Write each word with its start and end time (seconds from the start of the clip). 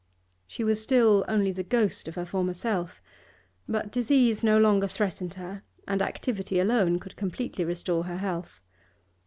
She 0.47 0.63
was 0.63 0.81
still 0.81 1.23
only 1.27 1.51
the 1.51 1.61
ghost 1.61 2.07
of 2.07 2.15
her 2.15 2.25
former 2.25 2.55
self, 2.55 3.03
but 3.69 3.91
disease 3.91 4.43
no 4.43 4.57
longer 4.57 4.87
threatened 4.87 5.35
her, 5.35 5.61
and 5.87 6.01
activity 6.01 6.59
alone 6.59 6.97
could 6.97 7.15
completely 7.15 7.63
restore 7.65 8.05
her 8.05 8.17
health. 8.17 8.61